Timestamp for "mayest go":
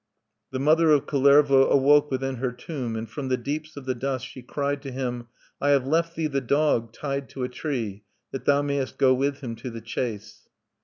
8.63-9.13